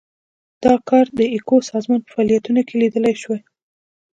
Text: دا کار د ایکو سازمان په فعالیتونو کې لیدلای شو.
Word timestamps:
دا 0.63 0.73
کار 0.89 1.05
د 1.17 1.19
ایکو 1.33 1.57
سازمان 1.71 1.99
په 2.03 2.09
فعالیتونو 2.13 2.61
کې 2.67 2.75
لیدلای 2.81 3.15
شو. 3.21 3.33